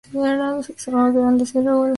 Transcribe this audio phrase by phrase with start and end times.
[0.75, 1.89] Escamas grandes y regulares.